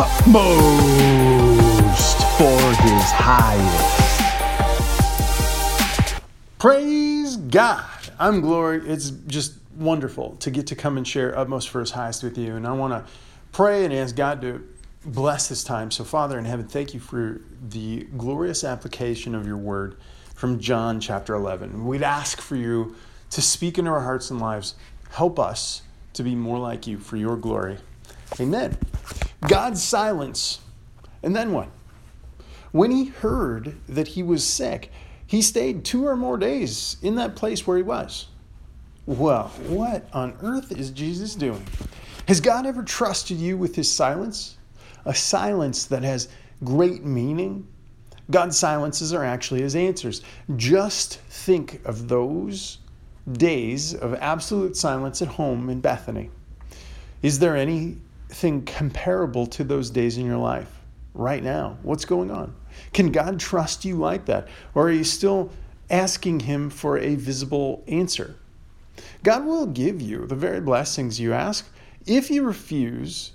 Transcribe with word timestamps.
utmost 0.00 1.58
for 2.38 2.60
his 2.82 3.10
highest. 3.10 3.98
Praise 6.58 7.36
God. 7.36 7.84
I'm 8.20 8.40
Glory. 8.40 8.88
It's 8.88 9.10
just 9.10 9.54
wonderful 9.76 10.36
to 10.36 10.52
get 10.52 10.68
to 10.68 10.76
come 10.76 10.98
and 10.98 11.06
share 11.06 11.36
utmost 11.36 11.68
for 11.70 11.80
his 11.80 11.90
highest 11.90 12.22
with 12.22 12.38
you. 12.38 12.54
And 12.54 12.64
I 12.64 12.72
want 12.72 12.92
to 12.92 13.04
pray 13.50 13.84
and 13.84 13.92
ask 13.92 14.14
God 14.14 14.40
to 14.42 14.64
bless 15.04 15.48
this 15.48 15.64
time. 15.64 15.90
So, 15.90 16.04
Father 16.04 16.38
in 16.38 16.44
heaven, 16.44 16.68
thank 16.68 16.94
you 16.94 17.00
for 17.00 17.40
the 17.68 18.06
glorious 18.16 18.62
application 18.62 19.34
of 19.34 19.48
your 19.48 19.56
word 19.56 19.96
from 20.34 20.60
John 20.60 21.00
chapter 21.00 21.34
11. 21.34 21.84
We'd 21.84 22.04
ask 22.04 22.40
for 22.40 22.54
you 22.54 22.94
to 23.30 23.42
speak 23.42 23.78
into 23.78 23.90
our 23.90 24.02
hearts 24.02 24.30
and 24.30 24.40
lives. 24.40 24.76
Help 25.10 25.40
us 25.40 25.82
to 26.12 26.22
be 26.22 26.36
more 26.36 26.60
like 26.60 26.86
you 26.86 26.98
for 26.98 27.16
your 27.16 27.36
glory. 27.36 27.78
Amen. 28.38 28.76
God's 29.46 29.82
silence. 29.82 30.60
And 31.22 31.34
then 31.34 31.52
what? 31.52 31.68
When 32.72 32.90
he 32.90 33.06
heard 33.06 33.76
that 33.88 34.08
he 34.08 34.22
was 34.22 34.44
sick, 34.44 34.90
he 35.26 35.42
stayed 35.42 35.84
two 35.84 36.06
or 36.06 36.16
more 36.16 36.36
days 36.36 36.96
in 37.02 37.14
that 37.16 37.36
place 37.36 37.66
where 37.66 37.76
he 37.76 37.82
was. 37.82 38.28
Well, 39.06 39.48
what 39.68 40.08
on 40.12 40.36
earth 40.42 40.72
is 40.72 40.90
Jesus 40.90 41.34
doing? 41.34 41.64
Has 42.26 42.40
God 42.40 42.66
ever 42.66 42.82
trusted 42.82 43.38
you 43.38 43.56
with 43.56 43.74
his 43.74 43.90
silence? 43.90 44.56
A 45.06 45.14
silence 45.14 45.86
that 45.86 46.02
has 46.02 46.28
great 46.62 47.04
meaning? 47.04 47.66
God's 48.30 48.58
silences 48.58 49.14
are 49.14 49.24
actually 49.24 49.62
his 49.62 49.74
answers. 49.74 50.22
Just 50.56 51.20
think 51.30 51.80
of 51.86 52.08
those 52.08 52.78
days 53.32 53.94
of 53.94 54.14
absolute 54.14 54.76
silence 54.76 55.22
at 55.22 55.28
home 55.28 55.70
in 55.70 55.80
Bethany. 55.80 56.30
Is 57.22 57.38
there 57.38 57.56
anything 58.28 58.62
comparable 58.64 59.46
to 59.46 59.64
those 59.64 59.90
days 59.90 60.18
in 60.18 60.26
your 60.26 60.36
life 60.36 60.70
right 61.14 61.42
now? 61.42 61.78
What's 61.82 62.04
going 62.04 62.30
on? 62.30 62.54
Can 62.92 63.10
God 63.10 63.40
trust 63.40 63.84
you 63.84 63.96
like 63.96 64.26
that? 64.26 64.48
Or 64.74 64.88
are 64.88 64.92
you 64.92 65.04
still 65.04 65.50
asking 65.90 66.40
Him 66.40 66.68
for 66.70 66.98
a 66.98 67.14
visible 67.14 67.82
answer? 67.88 68.36
God 69.22 69.46
will 69.46 69.66
give 69.66 70.02
you 70.02 70.26
the 70.26 70.34
very 70.36 70.60
blessings 70.60 71.18
you 71.18 71.32
ask. 71.32 71.68
If 72.06 72.30
you 72.30 72.42
refuse, 72.44 73.32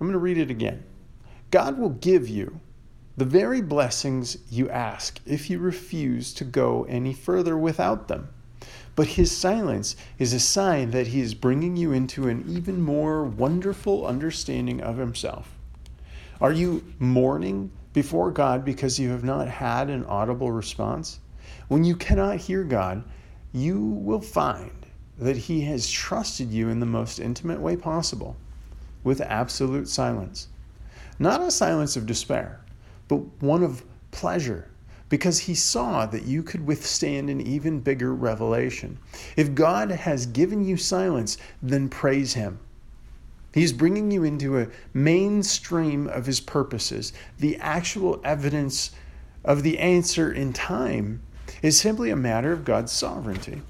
I'm 0.00 0.06
going 0.06 0.12
to 0.12 0.18
read 0.18 0.38
it 0.38 0.50
again. 0.50 0.84
God 1.50 1.78
will 1.78 1.90
give 1.90 2.28
you 2.28 2.60
the 3.16 3.24
very 3.24 3.60
blessings 3.60 4.36
you 4.50 4.68
ask 4.70 5.20
if 5.26 5.50
you 5.50 5.58
refuse 5.58 6.32
to 6.34 6.44
go 6.44 6.84
any 6.84 7.12
further 7.12 7.56
without 7.56 8.08
them. 8.08 8.28
But 9.00 9.08
his 9.08 9.34
silence 9.34 9.96
is 10.18 10.34
a 10.34 10.38
sign 10.38 10.90
that 10.90 11.06
he 11.06 11.22
is 11.22 11.32
bringing 11.32 11.74
you 11.74 11.90
into 11.90 12.28
an 12.28 12.44
even 12.46 12.82
more 12.82 13.24
wonderful 13.24 14.06
understanding 14.06 14.82
of 14.82 14.98
himself. 14.98 15.56
Are 16.38 16.52
you 16.52 16.84
mourning 16.98 17.70
before 17.94 18.30
God 18.30 18.62
because 18.62 18.98
you 18.98 19.08
have 19.08 19.24
not 19.24 19.48
had 19.48 19.88
an 19.88 20.04
audible 20.04 20.52
response? 20.52 21.18
When 21.68 21.82
you 21.82 21.96
cannot 21.96 22.36
hear 22.36 22.62
God, 22.62 23.02
you 23.54 23.80
will 23.80 24.20
find 24.20 24.84
that 25.16 25.38
he 25.38 25.62
has 25.62 25.90
trusted 25.90 26.50
you 26.50 26.68
in 26.68 26.80
the 26.80 26.84
most 26.84 27.20
intimate 27.20 27.62
way 27.62 27.76
possible 27.76 28.36
with 29.02 29.22
absolute 29.22 29.88
silence. 29.88 30.48
Not 31.18 31.40
a 31.40 31.50
silence 31.50 31.96
of 31.96 32.04
despair, 32.04 32.60
but 33.08 33.20
one 33.40 33.62
of 33.62 33.82
pleasure 34.10 34.68
because 35.10 35.40
he 35.40 35.54
saw 35.54 36.06
that 36.06 36.22
you 36.22 36.42
could 36.42 36.66
withstand 36.66 37.28
an 37.28 37.40
even 37.42 37.80
bigger 37.80 38.14
revelation. 38.14 38.96
If 39.36 39.54
God 39.54 39.90
has 39.90 40.24
given 40.24 40.64
you 40.64 40.78
silence, 40.78 41.36
then 41.60 41.90
praise 41.90 42.32
him. 42.32 42.58
He's 43.52 43.72
bringing 43.72 44.12
you 44.12 44.22
into 44.22 44.58
a 44.58 44.68
mainstream 44.94 46.06
of 46.06 46.24
his 46.26 46.40
purposes. 46.40 47.12
The 47.40 47.56
actual 47.58 48.20
evidence 48.24 48.92
of 49.44 49.64
the 49.64 49.78
answer 49.80 50.32
in 50.32 50.52
time 50.52 51.20
is 51.60 51.78
simply 51.78 52.10
a 52.10 52.16
matter 52.16 52.52
of 52.52 52.64
God's 52.64 52.92
sovereignty. 52.92 53.60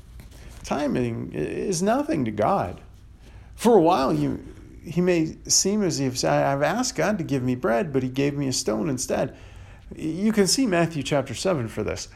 Timing 0.62 1.32
is 1.32 1.82
nothing 1.82 2.26
to 2.26 2.30
God. 2.30 2.82
For 3.56 3.74
a 3.74 3.80
while, 3.80 4.12
you, 4.12 4.44
he 4.84 5.00
may 5.00 5.36
seem 5.46 5.82
as 5.82 6.00
if 6.00 6.22
I've 6.22 6.62
asked 6.62 6.96
God 6.96 7.16
to 7.16 7.24
give 7.24 7.42
me 7.42 7.54
bread, 7.54 7.94
but 7.94 8.02
he 8.02 8.10
gave 8.10 8.36
me 8.36 8.48
a 8.48 8.52
stone 8.52 8.90
instead. 8.90 9.34
You 9.96 10.32
can 10.32 10.46
see 10.46 10.66
Matthew 10.66 11.02
chapter 11.02 11.34
7 11.34 11.68
for 11.68 11.82
this. 11.82 12.08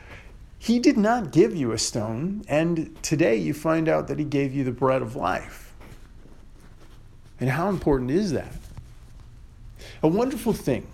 He 0.58 0.78
did 0.78 0.96
not 0.96 1.32
give 1.32 1.54
you 1.54 1.72
a 1.72 1.78
stone, 1.78 2.44
and 2.48 2.96
today 3.02 3.36
you 3.36 3.52
find 3.52 3.88
out 3.88 4.08
that 4.08 4.18
he 4.18 4.24
gave 4.24 4.54
you 4.54 4.64
the 4.64 4.72
bread 4.72 5.02
of 5.02 5.16
life. 5.16 5.74
And 7.40 7.50
how 7.50 7.68
important 7.68 8.10
is 8.10 8.32
that? 8.32 8.52
A 10.02 10.08
wonderful 10.08 10.52
thing 10.52 10.86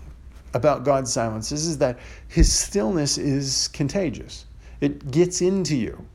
about 0.53 0.83
God's 0.83 1.13
silences 1.13 1.65
is 1.65 1.77
that 1.77 1.99
his 2.27 2.51
stillness 2.51 3.17
is 3.17 3.67
contagious. 3.69 4.45
It 4.81 5.11
gets 5.11 5.41
into 5.41 5.77
you. 5.77 6.05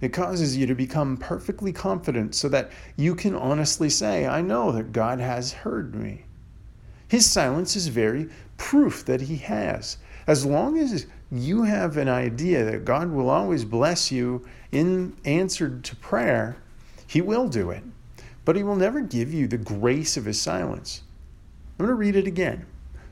It 0.00 0.12
causes 0.12 0.56
you 0.56 0.66
to 0.66 0.74
become 0.74 1.16
perfectly 1.16 1.72
confident 1.72 2.34
so 2.34 2.48
that 2.50 2.70
you 2.96 3.14
can 3.14 3.34
honestly 3.34 3.88
say, 3.88 4.26
I 4.26 4.42
know 4.42 4.70
that 4.72 4.92
God 4.92 5.18
has 5.18 5.52
heard 5.52 5.94
me. 5.94 6.24
His 7.08 7.26
silence 7.26 7.74
is 7.74 7.88
very 7.88 8.28
proof 8.56 9.04
that 9.06 9.22
he 9.22 9.36
has. 9.38 9.96
As 10.30 10.46
long 10.46 10.78
as 10.78 11.06
you 11.32 11.64
have 11.64 11.96
an 11.96 12.08
idea 12.08 12.64
that 12.64 12.84
God 12.84 13.10
will 13.10 13.28
always 13.28 13.64
bless 13.64 14.12
you 14.12 14.46
in 14.70 15.16
answer 15.24 15.80
to 15.80 15.96
prayer, 15.96 16.56
he 17.04 17.20
will 17.20 17.48
do 17.48 17.70
it. 17.72 17.82
But 18.44 18.54
he 18.54 18.62
will 18.62 18.76
never 18.76 19.00
give 19.00 19.34
you 19.34 19.48
the 19.48 19.58
grace 19.58 20.16
of 20.16 20.26
his 20.26 20.40
silence. 20.40 21.02
I'm 21.80 21.86
going 21.86 21.88
to 21.88 21.94
read 21.96 22.14
it 22.14 22.28
again. 22.28 22.64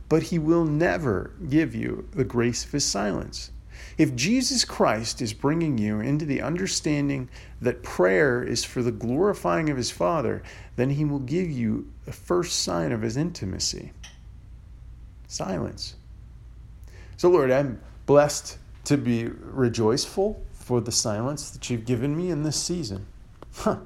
But 0.08 0.22
he 0.22 0.38
will 0.38 0.64
never 0.64 1.32
give 1.48 1.74
you 1.74 2.08
the 2.12 2.22
grace 2.22 2.64
of 2.64 2.70
his 2.70 2.84
silence. 2.84 3.50
If 3.96 4.14
Jesus 4.14 4.64
Christ 4.64 5.20
is 5.20 5.32
bringing 5.32 5.76
you 5.76 5.98
into 5.98 6.24
the 6.24 6.40
understanding 6.40 7.28
that 7.60 7.82
prayer 7.82 8.44
is 8.44 8.62
for 8.62 8.80
the 8.80 8.92
glorifying 8.92 9.70
of 9.70 9.76
his 9.76 9.90
Father, 9.90 10.40
then 10.76 10.90
he 10.90 11.04
will 11.04 11.18
give 11.18 11.50
you 11.50 11.90
the 12.04 12.12
first 12.12 12.62
sign 12.62 12.92
of 12.92 13.02
his 13.02 13.16
intimacy 13.16 13.90
silence. 15.26 15.96
So, 17.18 17.28
Lord, 17.28 17.50
I'm 17.50 17.80
blessed 18.06 18.58
to 18.84 18.96
be 18.96 19.26
rejoiceful 19.26 20.40
for 20.52 20.80
the 20.80 20.92
silence 20.92 21.50
that 21.50 21.68
you've 21.68 21.84
given 21.84 22.16
me 22.16 22.30
in 22.30 22.44
this 22.44 22.56
season. 22.56 23.06
Huh. 23.56 23.78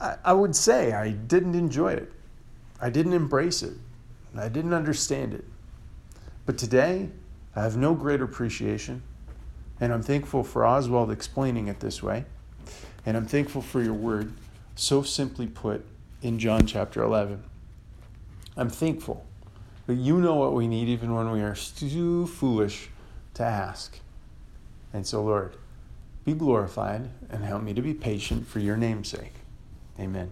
I, 0.00 0.16
I 0.24 0.32
would 0.32 0.56
say 0.56 0.92
I 0.92 1.10
didn't 1.10 1.54
enjoy 1.54 1.92
it, 1.92 2.10
I 2.80 2.88
didn't 2.88 3.12
embrace 3.12 3.62
it, 3.62 3.74
I 4.34 4.48
didn't 4.48 4.72
understand 4.72 5.34
it. 5.34 5.44
But 6.46 6.56
today, 6.56 7.10
I 7.54 7.62
have 7.62 7.76
no 7.76 7.94
greater 7.94 8.24
appreciation, 8.24 9.02
and 9.78 9.92
I'm 9.92 10.02
thankful 10.02 10.42
for 10.42 10.64
Oswald 10.64 11.10
explaining 11.10 11.68
it 11.68 11.80
this 11.80 12.02
way, 12.02 12.24
and 13.04 13.14
I'm 13.14 13.26
thankful 13.26 13.60
for 13.60 13.82
your 13.82 13.92
word, 13.92 14.32
so 14.74 15.02
simply 15.02 15.46
put 15.46 15.84
in 16.22 16.38
John 16.38 16.66
chapter 16.66 17.02
11. 17.02 17.44
I'm 18.56 18.70
thankful 18.70 19.26
but 19.86 19.96
you 19.96 20.20
know 20.20 20.34
what 20.34 20.54
we 20.54 20.66
need 20.66 20.88
even 20.88 21.14
when 21.14 21.30
we 21.30 21.42
are 21.42 21.54
too 21.54 22.26
foolish 22.26 22.88
to 23.34 23.42
ask. 23.42 23.98
And 24.92 25.06
so, 25.06 25.22
Lord, 25.22 25.56
be 26.24 26.32
glorified 26.32 27.10
and 27.28 27.44
help 27.44 27.62
me 27.62 27.74
to 27.74 27.82
be 27.82 27.92
patient 27.92 28.46
for 28.46 28.60
your 28.60 28.76
name's 28.76 29.08
sake. 29.08 29.34
Amen. 30.00 30.30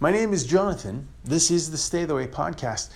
My 0.00 0.10
name 0.10 0.32
is 0.32 0.46
Jonathan. 0.46 1.08
This 1.22 1.50
is 1.50 1.70
the 1.70 1.76
Stay 1.76 2.04
the 2.04 2.14
Way 2.14 2.26
podcast. 2.26 2.90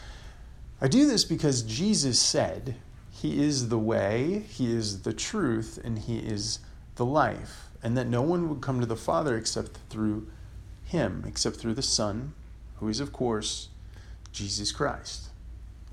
I 0.81 0.89
do 0.89 1.07
this 1.07 1.25
because 1.25 1.63
Jesus 1.63 2.19
said 2.19 2.77
he 3.11 3.43
is 3.43 3.69
the 3.69 3.79
way, 3.79 4.45
he 4.49 4.75
is 4.75 5.03
the 5.03 5.13
truth, 5.13 5.79
and 5.83 5.99
he 5.99 6.19
is 6.19 6.61
the 6.97 7.05
life, 7.05 7.69
and 7.83 7.97
that 7.97 8.07
no 8.07 8.23
one 8.23 8.49
would 8.49 8.61
come 8.61 8.81
to 8.81 8.87
the 8.87 8.97
Father 8.97 9.37
except 9.37 9.79
through 9.91 10.27
him, 10.85 11.25
except 11.27 11.57
through 11.57 11.75
the 11.75 11.83
Son, 11.83 12.33
who 12.77 12.89
is, 12.89 13.01
of 13.01 13.13
course, 13.13 13.69
Jesus 14.33 14.73
Christ 14.73 15.27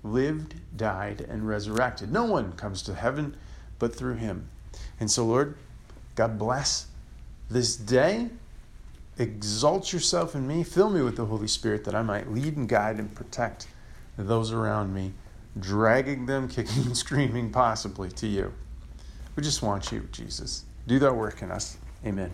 lived, 0.03 0.55
died, 0.75 1.21
and 1.21 1.47
resurrected. 1.47 2.11
No 2.11 2.25
one 2.25 2.51
comes 2.53 2.81
to 2.83 2.93
heaven 2.93 3.35
but 3.79 3.95
through 3.95 4.15
him. 4.15 4.49
And 4.99 5.09
so, 5.09 5.25
Lord, 5.25 5.55
God 6.15 6.37
bless 6.37 6.87
this 7.49 7.75
day. 7.75 8.29
Exalt 9.17 9.93
yourself 9.93 10.35
in 10.35 10.47
me. 10.47 10.63
Fill 10.63 10.89
me 10.89 11.01
with 11.01 11.15
the 11.15 11.25
Holy 11.25 11.47
Spirit 11.47 11.83
that 11.85 11.95
I 11.95 12.01
might 12.01 12.31
lead 12.31 12.57
and 12.57 12.67
guide 12.67 12.99
and 12.99 13.13
protect 13.13 13.67
those 14.17 14.51
around 14.51 14.93
me, 14.93 15.13
dragging 15.59 16.25
them, 16.25 16.47
kicking 16.49 16.83
and 16.83 16.97
screaming, 16.97 17.51
possibly 17.51 18.09
to 18.11 18.27
you. 18.27 18.53
We 19.35 19.43
just 19.43 19.61
want 19.61 19.91
you, 19.91 20.07
Jesus. 20.11 20.65
Do 20.87 20.99
that 20.99 21.15
work 21.15 21.41
in 21.41 21.51
us. 21.51 21.77
Amen. 22.05 22.31